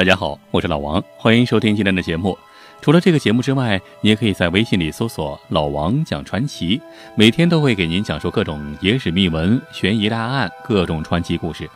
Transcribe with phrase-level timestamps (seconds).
[0.00, 2.38] 大家好，我是老王，欢迎收听今天的节目。
[2.80, 6.80] 除了这个节目之外，你也可以在微信里搜索“老王讲传奇”，
[7.14, 11.68] 每天都会给您讲述各种野史秘闻、悬疑大案、各种传奇故事。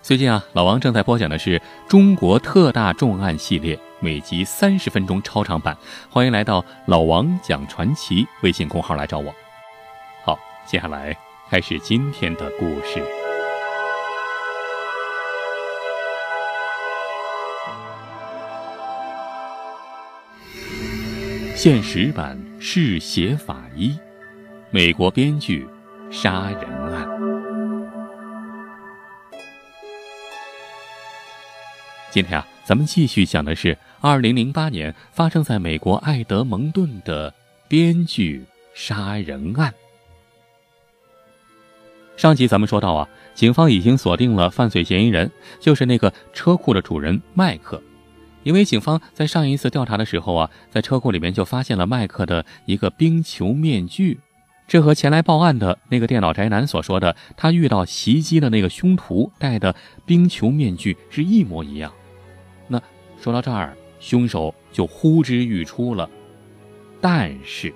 [0.00, 1.58] 最近啊，老王正在播讲的是
[1.88, 5.76] 《中国特大重案系列》，每集三十分钟超长版。
[6.08, 9.34] 欢迎来到“老王讲传奇”微信公号来找我。
[10.24, 11.16] 好，接下来
[11.50, 13.21] 开始今天的故事。
[21.62, 23.96] 现实版嗜血法医，
[24.72, 25.64] 美国编剧
[26.10, 27.08] 杀人案。
[32.10, 37.32] 今天啊，咱们继续讲的是二零零八年发生在美国爱德蒙顿的
[37.68, 38.44] 编剧
[38.74, 39.72] 杀人案。
[42.16, 47.80] 上集咱们说到啊，警方已经锁定了犯罪嫌疑人，就是那个车库的主人麦克。
[48.44, 54.18] 因为警方在上一次调查的时候啊，在车库里面就发现了麦克的一个冰球面具，
[54.66, 61.92] 这和前来报案的那个电脑宅男所说的他遇到袭击的那个凶徒戴的冰球面具是一模一样。
[62.66, 62.82] 那
[63.20, 66.10] 说到这儿，凶手就呼之欲出了。
[67.00, 67.72] 但是，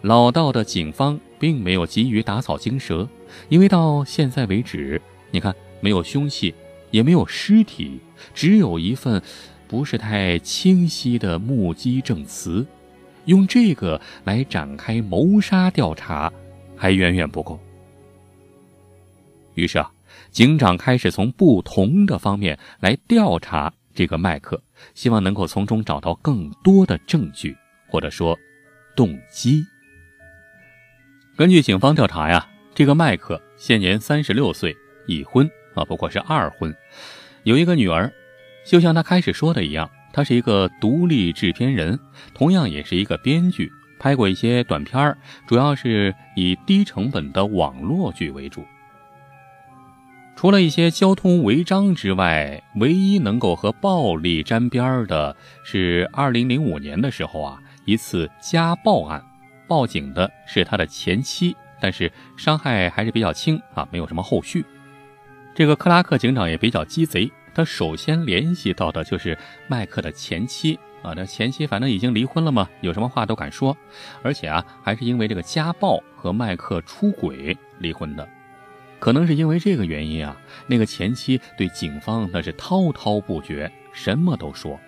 [0.00, 3.06] 老道的警方并没有急于打草惊蛇，
[3.50, 6.54] 因为到现在为止，你看没有凶器，
[6.90, 8.00] 也没有尸体，
[8.32, 9.22] 只有一份。
[9.68, 12.66] 不是太清晰的目击证词，
[13.24, 16.32] 用这个来展开谋杀调查，
[16.76, 17.58] 还远远不够。
[19.54, 19.90] 于是啊，
[20.30, 24.62] 警长开始从不同的方面来调查这个麦克，
[24.94, 27.56] 希望能够从中找到更多的证据，
[27.88, 28.38] 或者说
[28.94, 29.64] 动机。
[31.36, 36.74] 根据警方调查呀，这个麦克现年三十六岁，已婚啊，不过是二婚，
[37.42, 38.12] 有一个女儿。
[38.66, 41.98] 就像他开始说的一样，他是一个独立制片人，
[42.34, 45.16] 同样也是一个编剧，拍过一些短片
[45.46, 48.64] 主要是以低成本的网络剧为主。
[50.34, 55.34] 除了一些交通违章之外，唯一能够和暴力沾边的
[55.64, 59.24] 是2005年的时候啊，一次家暴案，
[59.68, 64.64] 报警的是他的前妻，但是伤害还是比较轻啊，没有什么后续。
[65.54, 67.30] 这个克拉克警长也比较鸡贼。
[67.56, 73.74] 他首先联系到的就是麦克的前妻啊，那前妻反正已经离婚了嘛，有什么话都敢说，
[74.22, 78.28] 而且啊，还是因为这个家暴和麦克出轨离婚的，
[78.98, 80.36] 可能是因为这个原因啊，
[80.66, 84.78] 那个前妻对警方那是滔滔不绝，什么都说。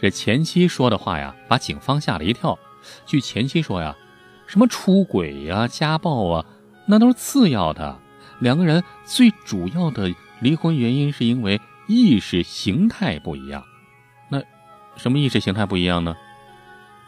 [0.00, 2.58] 这前妻说的话呀，把警方吓了一跳。
[3.06, 3.96] 据前妻说呀，
[4.48, 6.44] 什么出轨呀、家暴啊，
[6.84, 7.96] 那都是次要的，
[8.40, 10.12] 两个人最主要的。
[10.40, 13.64] 离婚原因是因为意识形态不一样，
[14.28, 14.42] 那
[14.96, 16.16] 什么意识形态不一样呢？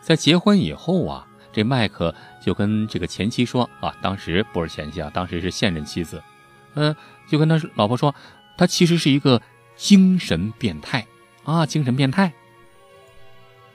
[0.00, 6.22] 在结婚以后啊，这麦克就跟这个前妻说啊，当时不是前妻啊，当时是现任妻子，
[6.74, 6.94] 嗯，
[7.28, 8.14] 就跟他老婆说，
[8.56, 9.40] 他其实是一个
[9.76, 11.06] 精神变态
[11.44, 12.32] 啊，精神变态。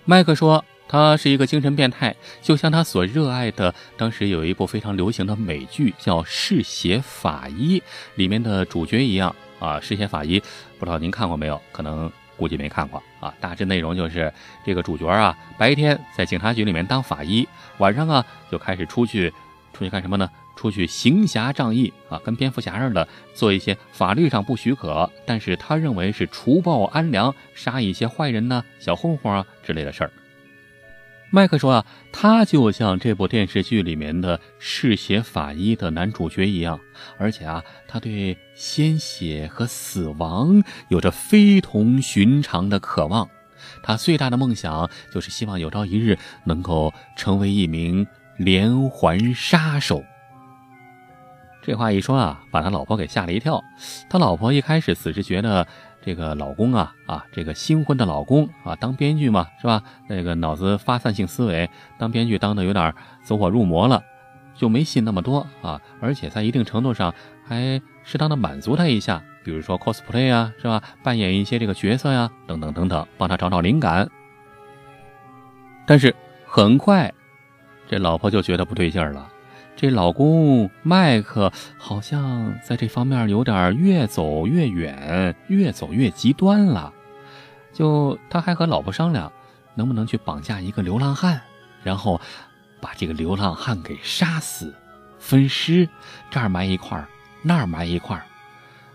[0.06, 0.64] 麦克说。
[0.88, 3.74] 他是一个精神变态，就像他所热爱的。
[3.98, 7.80] 当时有一部非常流行的美剧叫《嗜血法医》，
[8.16, 9.80] 里面的主角一样啊。
[9.80, 10.40] 嗜血法医，
[10.78, 11.60] 不知道您看过没有？
[11.72, 13.34] 可能估计没看过啊。
[13.40, 14.32] 大致内容就是
[14.64, 17.48] 这个主角啊，白天在警察局里面当法医，
[17.80, 19.34] 晚上啊就开始出去，
[19.74, 20.30] 出去干什么呢？
[20.56, 30.12] 出去行侠仗义啊，跟蝙蝠侠似的，做一些法律上不许可，但是他认为是除暴安良，杀一些坏人呢、小混混啊之类的事儿。
[31.32, 36.80] 麦克说啊，他就像这部电视剧里面的嗜血法医的男主角一样，
[37.18, 43.28] 而且啊，他对鲜血和死亡有着非同寻常的渴望。
[43.84, 48.08] 他最大的梦想就是希望有朝一日能够成为一名
[48.38, 50.04] 连环杀手。
[51.62, 53.62] 这话一说啊，把他老婆给吓了一跳。
[54.10, 55.68] 他老婆一开始只是觉得。
[56.06, 59.82] 这个老公啊啊，这个新婚的老公啊，当编剧嘛，是吧？
[60.08, 61.68] 那个脑子发散性思维，
[61.98, 62.94] 当编剧当的有点
[63.24, 64.04] 走火入魔了，
[64.54, 65.82] 就没信那么多啊。
[66.00, 67.12] 而且在一定程度上
[67.44, 70.84] 还适当的满足他一下，比如说 cosplay 啊，是吧？
[71.02, 74.08] 扮演一些这个角色呀，等等等等，帮他找找灵感。
[75.88, 76.16] 但是
[76.46, 77.12] 很快，
[77.88, 79.28] 这老婆就觉得不对劲儿了。
[79.76, 86.94] 这老公麦克好像在这方面有点越走越远，越走越极端了。
[87.74, 89.32] 就他还和老婆商量，
[89.76, 91.42] 能不能去绑架一个流浪汉，
[91.84, 92.22] 然后
[92.80, 94.74] 把这个流浪汉给杀死，
[95.20, 95.90] 分尸，
[96.32, 97.08] 这儿埋一块儿，
[97.42, 98.24] 那儿埋一块儿。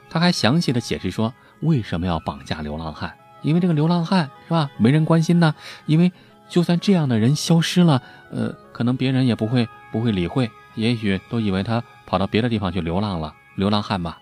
[0.09, 3.15] 他还详细的解释说，为什么要绑架流浪汉？
[3.43, 5.55] 因为这个流浪汉是吧，没人关心呢。
[5.85, 6.11] 因为
[6.49, 14.19] 就算这样的人消失了，呃，可能别人也不会不会理会，也许都以为他跑到别的地方去流浪了，流浪汉吧。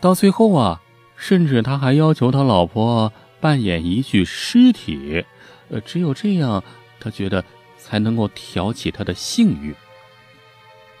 [0.00, 0.80] 到最后啊，
[1.16, 5.24] 甚至他还要求他老婆扮演一具尸体，
[5.68, 6.62] 呃，只有这样，
[6.98, 7.44] 他觉得
[7.78, 9.74] 才能够挑起他的性欲。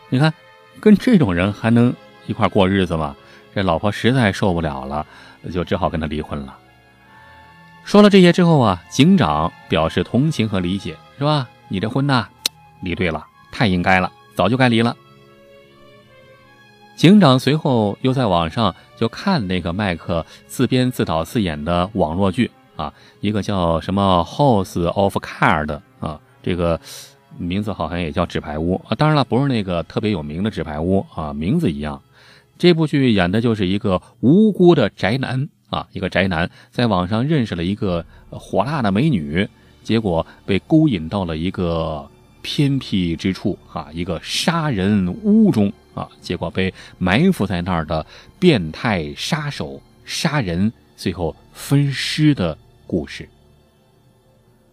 [0.08, 0.32] 你看，
[0.80, 1.94] 跟这种人还能
[2.26, 3.16] 一块过日子吗？
[3.54, 5.06] 这老婆实在受不了了，
[5.52, 6.58] 就只好跟他离婚了。
[7.84, 11.48] 说了这些之后啊，警长表示同情和理解，是吧？
[11.68, 12.28] 你这婚呐，
[12.82, 14.96] 离对了，太应该了，早就该离了。
[16.96, 25.66] 警长随后又在网上就看那个麦克自编自导自演的网络剧啊，一个叫什么《House of Cards》
[25.98, 26.78] 啊，这个
[27.38, 32.02] 名字好像也叫《纸牌屋》啊，当然了，不是那个特别有名的纸牌屋啊，名字一样。
[32.58, 39.48] 这部剧演的就是一个无辜的宅男啊，一个宅男在网上认识了一个火辣的美女，
[39.82, 42.09] 结果被勾引到了一个
[42.42, 48.04] 偏僻之处啊，一个杀人屋中啊，结果被埋伏在那儿的
[48.38, 52.56] 变态杀手杀人，最后分尸的
[52.86, 53.28] 故事。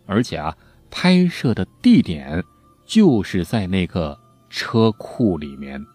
[0.06, 0.56] 而且啊，
[0.90, 2.44] 拍摄的地点
[2.86, 4.18] 就是在那个
[4.50, 5.86] 车库里面。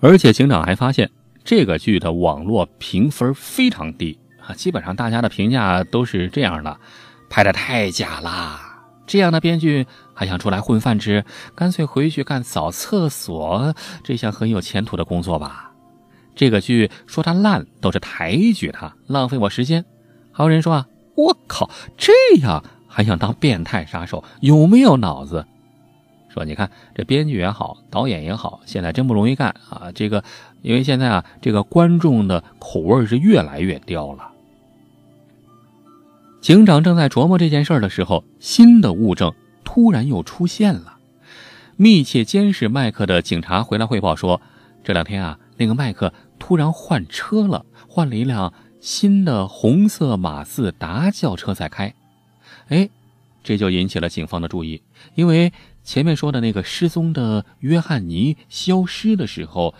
[0.00, 1.10] 而且警长还发现，
[1.44, 6.80] 这个剧的网络评分非常低啊，基本上大家的评价都是这样的：
[7.28, 8.69] 拍的太假啦！
[9.10, 11.24] 这样的编剧还想出来混饭吃，
[11.56, 13.74] 干脆回去干扫厕所
[14.04, 15.72] 这项很有前途的工作吧。
[16.36, 19.84] 这个剧说它烂都是抬举它，浪费我时间。
[20.30, 20.86] 还有人说啊，
[21.16, 21.68] 我靠，
[21.98, 25.44] 这样还想当变态杀手，有没有脑子？
[26.32, 29.90] 说，你看这编剧也好，导演也好，现在真不容易干啊！
[29.92, 30.22] 这个，
[30.62, 34.29] 因为现在啊，这个观众的口味是越来越刁了。
[36.40, 39.32] 警长正在琢磨这件事的时候，新的物证
[39.62, 40.96] 突然又出现了。
[41.76, 44.40] 密切监视麦克的警察回来汇报说，
[44.82, 51.94] 这两天啊，那个麦克突然换车了，换了一辆新的红色马自达轿车在开。
[52.68, 52.88] 哎，
[53.42, 54.82] 这就引起了警方的注意，
[55.14, 55.52] 因为。
[55.82, 59.74] 前面说的那个失踪的约翰尼消失的时候，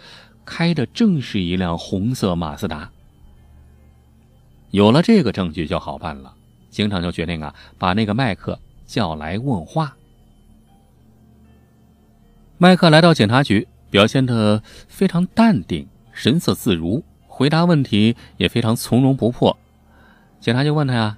[0.46, 2.90] 开的正是一辆红色马自达。
[4.70, 6.34] 有了这个证据就好办了，
[6.70, 9.96] 警长就决定啊，把那个麦克叫来问话。
[12.58, 19.56] 麦克来到警察局，表现的非常淡定，神色自如，回答问题也非常从容不迫。
[20.40, 21.16] 警察就问他呀：“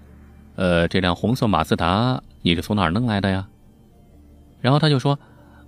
[0.57, 3.49] 呃，这辆红色马自达你是从哪儿弄来的呀？”
[4.61, 5.19] 然后他就说：“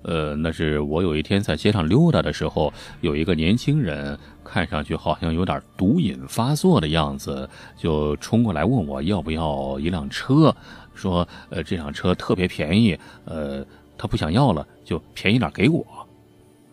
[0.04, 10.54] 呃，那是我有一天在街上溜达的时候，有一个年轻人，看上去好像有点毒瘾发作的样子，就冲过来问我要不要一辆车，
[10.94, 13.64] 说呃这辆车特别便宜，呃
[13.96, 15.84] 他不想要了，就便宜点给我。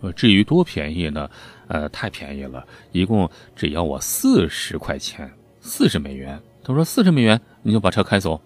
[0.01, 1.29] 呃至于多便宜呢，
[1.67, 5.31] 呃太便宜了，一共只要我四十块钱，
[5.61, 6.37] 四十美元。
[6.63, 8.41] 他说四十美元你就把车开走。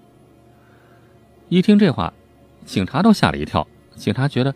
[1.50, 2.14] 一听这话。”
[2.66, 4.52] 警察都吓了一跳，警察觉得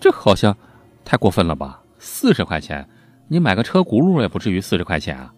[0.00, 0.56] 这好像
[1.04, 1.82] 太过分了吧？
[1.98, 2.88] 四十块钱，
[3.28, 5.34] 你买个车轱辘也不至于四十块钱啊。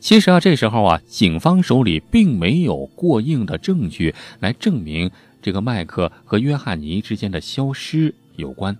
[0.00, 5.10] 其实啊，这时候啊，警方手里并没有过硬的证据来证明
[5.42, 8.76] 这个麦克和约翰尼之间的消失有关，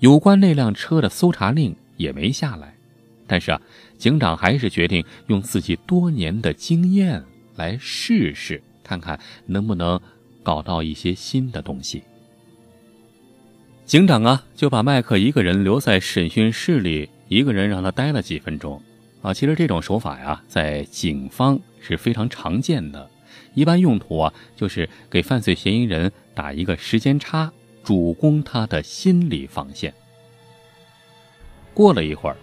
[0.00, 2.74] 有关那辆车的搜查令也没下来。
[3.26, 3.60] 但是啊，
[3.96, 7.24] 警长还是决定用自己多年的经验
[7.56, 9.98] 来试试，看看能不能。
[10.42, 12.02] 搞到一些新的东西，
[13.90, 18.80] 警长啊就把麦克一个人留在审讯室里，一个人让他待了几分钟。
[19.20, 23.10] 啊，其实这种手法呀，在警方是非常常见的。
[23.52, 27.50] 一般用途啊，就是给犯罪嫌疑人打一个时间差，
[27.82, 29.92] 主攻他的心理防线。
[31.74, 32.36] 过了一会儿，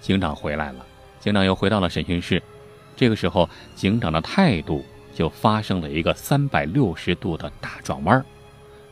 [0.00, 0.86] 警长回来了，
[1.20, 2.42] 警长又回到了审讯室。
[2.96, 4.82] 这个时候，警长的态度。
[5.12, 8.24] 就发生了一个三百六十度的大转弯，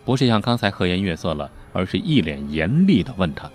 [0.04, 3.50] 不是像刚才和颜悦色了，而是一脸严厉的问他：“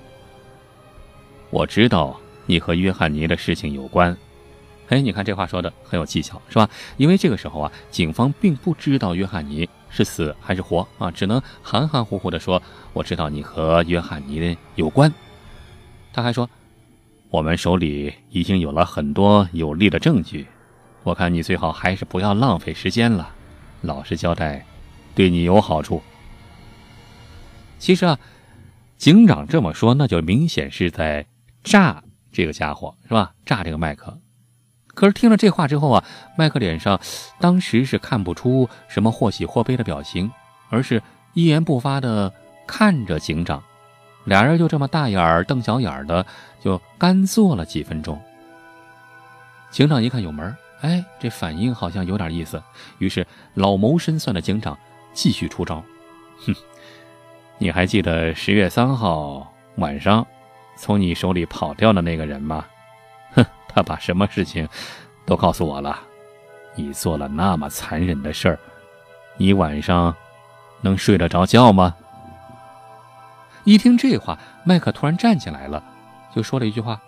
[1.49, 4.15] 我知道你和约翰尼的事情有关。”
[4.89, 6.69] 哎，你看这话说的很有技巧，是吧？
[6.95, 12.61] 因为这个时候啊，警方并不知道约翰尼是死还是活啊，只能含含糊糊的说
[12.93, 15.13] ：“我知道你和约翰尼有关。”
[16.13, 16.49] 他还说
[17.29, 20.47] ：“我们手里已经有了很多有力的证据。”
[21.03, 23.29] 我看你最好还是不要浪费时间了，
[23.81, 24.65] 老实交代，
[25.13, 26.01] 对你有好处。
[27.79, 28.19] 其实啊，
[28.97, 31.25] 警长这么说，那就明显是在
[31.63, 33.33] 诈这个家伙是吧？
[33.45, 34.17] 炸这个麦克。
[34.87, 36.03] 可是听了这话之后啊，
[36.37, 36.99] 麦克脸上
[37.39, 40.31] 当时是看不出什么或喜或悲的表情，
[40.69, 41.01] 而是
[41.33, 42.33] 一言不发的
[42.65, 43.63] 看着警长。
[44.25, 46.25] 俩人就这么大眼瞪小眼的，
[46.59, 48.19] 就干坐了几分钟。
[49.69, 52.61] 警长一看有门哎，这反应好像有点意思，
[52.97, 54.77] 于是老谋深算的警长
[55.13, 55.83] 继续出招。
[56.45, 56.55] 哼，
[57.59, 60.25] 你还记得十月三号晚上
[60.75, 62.63] 从你手里跑掉的那个人吗？
[63.33, 64.67] 哼，他把什么事情
[65.25, 65.99] 都告诉我了。
[66.75, 68.59] 你做了那么残忍的事儿，
[69.37, 70.15] 你晚上
[70.81, 71.95] 能睡得着觉吗？
[73.63, 75.83] 一听这话，麦克突然站起来了，
[76.33, 77.01] 就说了一句话：“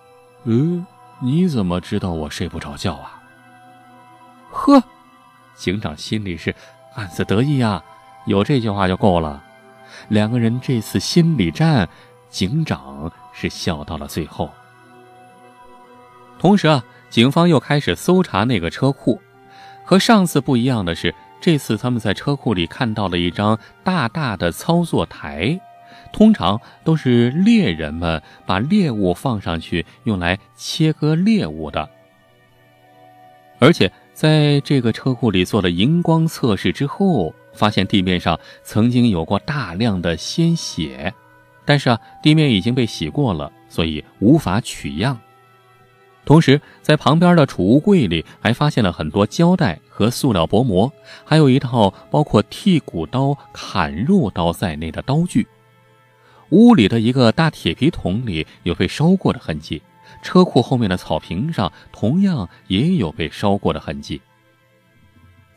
[0.45, 0.85] 嗯，
[1.21, 3.21] 你怎么知道我睡不着觉啊？”
[4.49, 4.81] 呵，
[5.55, 6.53] 警长心里是
[6.95, 7.83] 暗自得意啊，
[8.25, 9.43] 有这句话就够了。
[10.09, 11.87] 两个人这次心理战，
[12.29, 14.49] 警长是笑到了最后。
[16.37, 19.21] 同时啊，警方又开始搜查那个车库，
[19.85, 25.59] 和上次不一样的是，这次他们在车库里看到了一张大大的操作台。
[26.11, 31.87] 通常都是猎人们把猎物放上去用来切割猎物的，
[33.59, 41.13] 而且在这个车库里做了荧光测试之后，发现地面上曾经有过大量的鲜血，
[41.65, 45.19] 但是啊，地面已经被洗过了，所以无法取样。
[46.23, 50.89] 同时，在旁边的储物柜里还发现了很多胶带和塑料薄膜，
[51.25, 55.45] 还有一套包括剔骨刀、砍肉刀在内的刀具。
[56.51, 59.81] 屋里的一个大铁皮桶里有被烧过的痕迹，
[60.21, 64.21] 车库后面的草坪上同样也有被烧过的痕迹。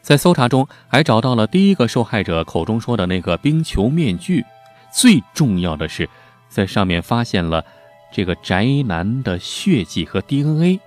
[0.03, 4.45] 在搜查中还找到了第一个受害者口中说的那个冰球面具，
[4.93, 6.09] 最重要的是，
[6.49, 7.65] 在上面发现了
[8.13, 10.81] 这个宅男的血迹和 DNA，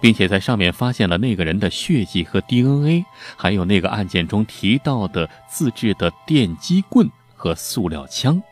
[0.00, 3.04] 并且在上面发现了那个人的血迹和 DNA，
[3.36, 8.42] 还有那个案件中提到的自制的电击棍和塑料枪。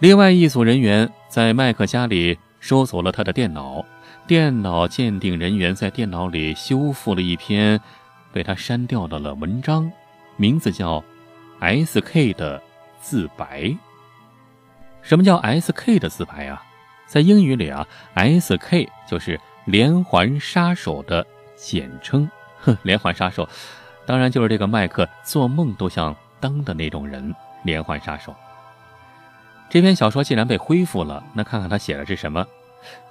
[0.00, 3.84] 另外一组人员在麦克家里收走了他的电脑，
[4.26, 7.78] 电脑鉴定人员在电脑里修复了一篇
[8.32, 9.92] 被他删掉了的文章，
[10.38, 10.98] 名字叫
[11.60, 12.32] 《S.K.
[12.32, 12.62] 的
[12.98, 13.64] 自白》。
[15.02, 15.98] 什么叫 S.K.
[15.98, 16.64] 的自白啊？
[17.04, 18.88] 在英语里啊，S.K.
[19.06, 22.26] 就是连环杀手的简称。
[22.60, 23.46] 哼，连环杀手，
[24.06, 28.34] 当然就是这个麦克做梦都想当的那种人——连环杀手。
[29.74, 32.46] 这篇小说既然被恢复了，那看看他写的是什么。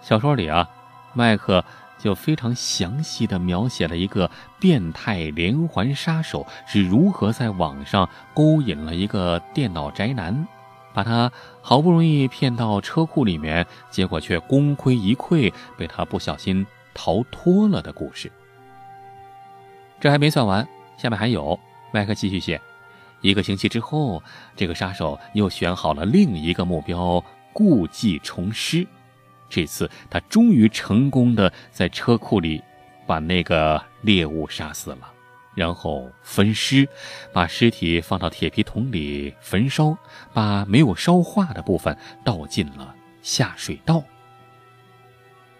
[0.01, 0.69] 小说里啊，
[1.11, 1.61] 麦克
[1.99, 10.47] 就非常详细的描写了一个变态连环杀手是如何在网上勾引了一个电脑宅男，
[10.93, 11.29] 把他
[11.61, 18.31] 好不容易骗到车库里面，结果却功亏一篑，被他不小心逃脱了的故事。
[19.99, 20.65] 这还没算完，
[20.95, 21.59] 下面还有。
[21.91, 22.61] 麦克继续写。
[23.23, 24.21] 一个星期之后，
[24.53, 28.85] 这个杀手又选好了另一个目标，故技重施。
[29.49, 32.61] 这次他终于成功的在车库里
[33.07, 35.09] 把那个猎物杀死了，
[35.55, 36.85] 然后分尸，
[37.31, 39.97] 把尸体放到铁皮桶里焚烧，
[40.33, 44.03] 把没有烧化的部分倒进了下水道。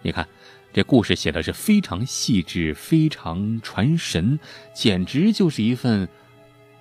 [0.02, 0.28] 你看，
[0.70, 4.38] 这故事写的是非常细致，非常传神，
[4.74, 6.06] 简直就是一份。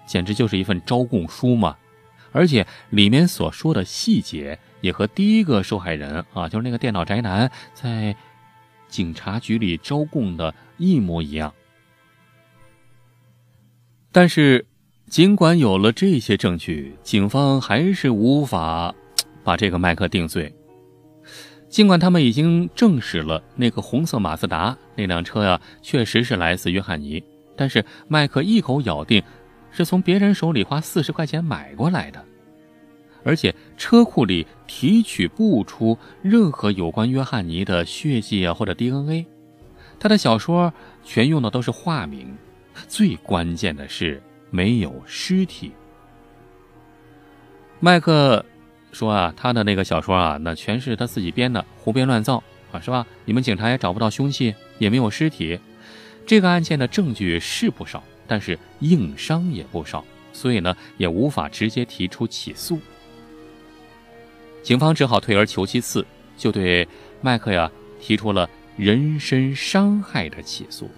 [0.05, 1.75] 简直就是一份招供书嘛，
[2.31, 8.15] 而且里面所说的细节也和第一个受害人啊，就是那个电脑宅男在
[8.87, 11.53] 警察局里招供的一模一样。
[14.11, 14.65] 但是，
[15.09, 18.93] 尽管有了这些证据，警方还是无法
[19.43, 20.53] 把这个麦克定罪。
[21.69, 27.23] 尽管他们已经证实了那个红色马自达那辆车呀，确实是来自约翰尼，
[27.57, 29.23] 但是麦克一口咬定。
[29.73, 32.23] 是从别人手里花四十块钱买过来的，
[33.23, 39.25] 而且车库里提取不出任何有关约翰尼的血迹啊或者 DNA，
[39.99, 40.71] 他的小说
[41.03, 42.33] 全用的都是化名，
[42.87, 45.71] 最关键的是没有尸体。
[47.79, 48.45] 麦克
[48.91, 53.05] 说啊，他的那个小说啊，那全是他自己编的，胡编乱造啊，是吧？
[53.25, 55.59] 你们警察也找不到凶器，也没有尸体，
[56.27, 58.03] 这个案件的证据是不少。
[58.27, 62.79] 但是硬伤也不少，所以呢也无法直接提出起诉。
[64.61, 66.05] 警方只好退而求其次，
[66.37, 66.87] 就对
[67.21, 70.89] 麦克呀提出了人身伤害的起诉。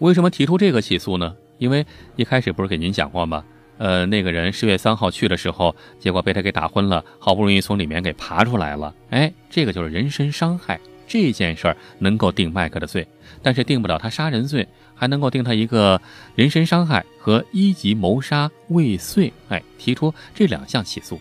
[0.00, 1.34] 为什么提出这个起诉呢？
[1.58, 3.44] 因为一开始不是给您讲过吗？
[3.78, 8.94] 呃，那个人十月三号去的时候，结果被他给打昏了，好不容易从里面给爬出来了。
[9.10, 13.06] 哎，这个就是人身伤害这件事儿能够定麦克的罪，
[13.42, 14.66] 但是定不了他杀人罪，
[14.98, 16.00] 还能够定他一个
[16.34, 19.32] 人身伤害和一级谋杀未遂。
[19.48, 21.18] 哎，提出这两项起诉。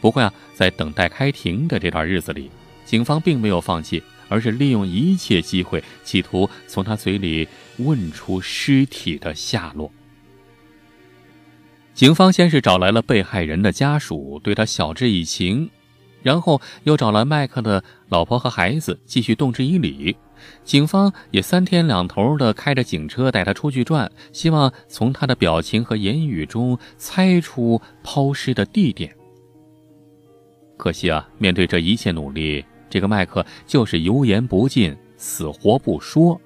[0.00, 2.50] 不过呀，在等待开庭的这段日子里，
[2.84, 7.46] 警方并没有放弃，而是利用一切机会，企图从他嘴里
[7.78, 9.90] 问出尸体的下落。
[11.94, 15.68] 警方先是找来了被害人的家属，对他晓之以情，
[16.22, 20.16] 然后又找来麦克的老婆和孩子，继续动之以理。
[20.64, 29.14] 警方也三天两头的开着警车带他出去转，希望从他的表情和言语中猜出抛尸的地点。
[30.76, 36.40] 可惜啊，面对这一切努力，这个麦克就是油盐不进，死活不说。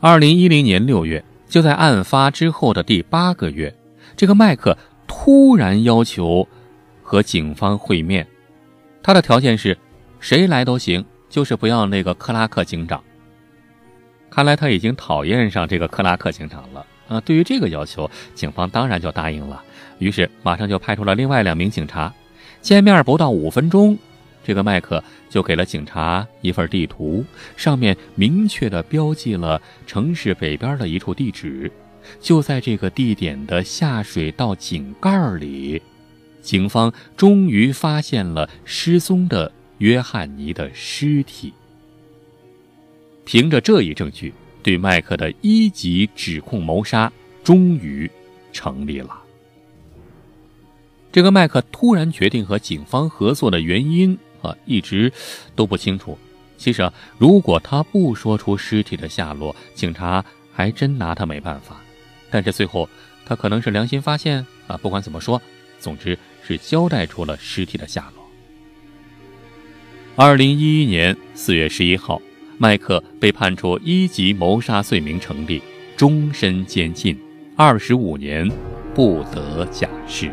[0.00, 1.24] 二零一零年六月。
[1.48, 3.74] 就在案发之后的第八个月，
[4.14, 4.76] 这个麦克
[5.06, 6.46] 突然要求
[7.08, 8.26] 和警方会面。
[9.02, 9.74] 他的条件是，
[10.20, 13.02] 谁来都行，就是不要那个克拉克警长。
[14.28, 17.18] 看来他已经讨厌上这个克拉克警长了啊！
[17.22, 19.64] 对于这个要求，警方当然就答应了。
[19.98, 22.12] 于是马上就派出了另外两名警察。
[22.60, 23.96] 见面不到五分钟。
[24.44, 27.24] 这个麦克就给了警察一份地图，
[27.56, 31.72] 上面明确的标记了城市北边的一处地址。
[32.20, 35.80] 就在这个地点的下水道井盖里，
[36.48, 41.52] 警方终于发现了失踪的约翰尼的尸体。
[43.26, 47.12] 凭着这一证据，对麦克的一级指控谋杀
[47.44, 48.10] 终于
[48.50, 49.20] 成立了。
[51.12, 54.18] 这个麦克突然决定和警方合作的原因。
[54.40, 55.12] 啊，一直
[55.54, 56.16] 都不清楚。
[56.56, 61.76] 其实啊，如果他不说出尸体的下落，警察还真拿他没办法。
[62.30, 62.88] 但是最后，
[63.26, 64.78] 他可能是良心发现啊。
[64.78, 65.42] 不管怎么说，
[65.78, 68.24] 总之是交代出了尸体的下落。
[70.16, 72.20] 二零一一年四月十一号，
[72.58, 75.62] 麦克被判处一级谋杀罪名成立，
[75.96, 77.16] 终身监禁，
[77.56, 78.50] 二十五年
[78.94, 80.32] 不得假释。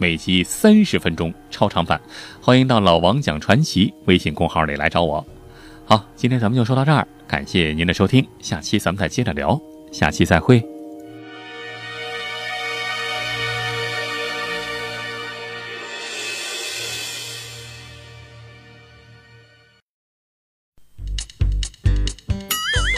[0.00, 2.00] 每集三十分钟超长版，
[2.40, 5.22] 欢迎到老王讲传奇微信公号里来找我。
[5.84, 9.60] 好，今天咱们就说到这儿，感谢您的收听，下期咱们再接着聊，
[9.92, 10.64] 下期再会。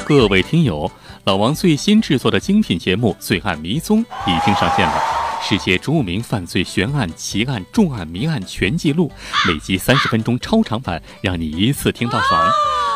[0.07, 0.89] 各位听友，
[1.25, 5.12] 老王最新制作的精品节目《罪案迷踪》已经上线了。
[5.45, 9.11] 世界著名犯罪悬案、奇案、重案、谜案全记录，
[9.47, 12.51] 每集三十分钟超长版，让你一次听到爽。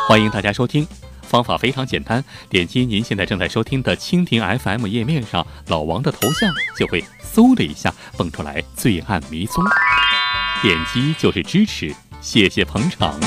[0.09, 0.87] 欢迎大家收听，
[1.23, 7.05] 方法非常简单，点击您现在正在收听的蜻蜓 FM 页面上老王的头像，就会
[7.35, 9.65] 嗖的一下蹦出来《罪案迷踪》，
[10.63, 13.19] 点击就是支持，谢谢捧场。